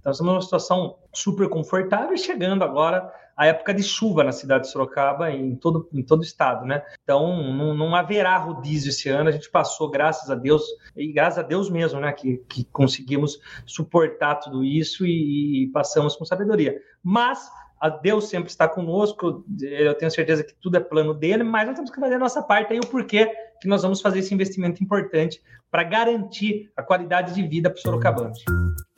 Então, 0.00 0.12
estamos 0.12 0.20
numa 0.20 0.40
situação 0.40 0.96
super 1.12 1.46
confortável 1.50 2.14
e 2.14 2.18
chegando 2.18 2.64
agora 2.64 3.12
a 3.36 3.46
época 3.46 3.72
de 3.72 3.82
chuva 3.82 4.22
na 4.22 4.32
cidade 4.32 4.64
de 4.64 4.70
Sorocaba, 4.70 5.30
em 5.30 5.56
todo, 5.56 5.88
em 5.92 6.02
todo 6.02 6.20
o 6.20 6.24
estado, 6.24 6.66
né? 6.66 6.82
Então, 7.02 7.52
não, 7.52 7.74
não 7.74 7.94
haverá 7.94 8.36
rodízio 8.36 8.90
esse 8.90 9.08
ano, 9.08 9.28
a 9.28 9.32
gente 9.32 9.50
passou, 9.50 9.90
graças 9.90 10.30
a 10.30 10.34
Deus, 10.34 10.62
e 10.96 11.12
graças 11.12 11.38
a 11.38 11.42
Deus 11.42 11.70
mesmo, 11.70 12.00
né, 12.00 12.12
que, 12.12 12.38
que 12.48 12.64
conseguimos 12.64 13.40
suportar 13.66 14.36
tudo 14.36 14.64
isso 14.64 15.06
e, 15.06 15.64
e 15.64 15.68
passamos 15.68 16.16
com 16.16 16.24
sabedoria. 16.24 16.80
Mas 17.02 17.50
Deus 17.88 18.28
sempre 18.28 18.50
está 18.50 18.68
conosco, 18.68 19.44
eu 19.60 19.94
tenho 19.94 20.10
certeza 20.10 20.44
que 20.44 20.54
tudo 20.60 20.76
é 20.76 20.80
plano 20.80 21.14
dele, 21.14 21.42
mas 21.42 21.66
nós 21.66 21.74
temos 21.74 21.90
que 21.90 22.00
fazer 22.00 22.14
a 22.14 22.18
nossa 22.18 22.42
parte 22.42 22.72
aí, 22.72 22.78
o 22.78 22.86
porquê 22.86 23.30
que 23.60 23.68
nós 23.68 23.82
vamos 23.82 24.00
fazer 24.00 24.18
esse 24.18 24.34
investimento 24.34 24.82
importante 24.82 25.40
para 25.70 25.84
garantir 25.84 26.70
a 26.76 26.82
qualidade 26.82 27.34
de 27.34 27.42
vida 27.42 27.70
para 27.70 27.76
os 27.76 27.82
sorocabanos. 27.82 28.38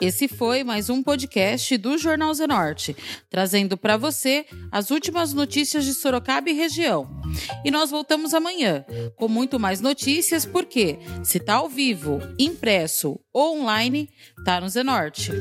Esse 0.01 0.27
foi 0.27 0.63
mais 0.63 0.89
um 0.89 1.01
podcast 1.01 1.77
do 1.77 1.97
Jornal 1.97 2.33
Zenorte, 2.33 2.95
trazendo 3.29 3.77
para 3.77 3.95
você 3.95 4.45
as 4.71 4.91
últimas 4.91 5.33
notícias 5.33 5.85
de 5.85 5.93
Sorocaba 5.93 6.49
e 6.49 6.53
região. 6.53 7.07
E 7.63 7.71
nós 7.71 7.91
voltamos 7.91 8.33
amanhã 8.33 8.85
com 9.15 9.29
muito 9.29 9.57
mais 9.59 9.79
notícias, 9.79 10.45
porque 10.45 10.99
se 11.23 11.37
está 11.37 11.55
ao 11.55 11.69
vivo, 11.69 12.19
impresso 12.37 13.19
ou 13.31 13.61
online, 13.61 14.09
tá 14.43 14.59
no 14.59 14.67
Zenorte. 14.67 15.31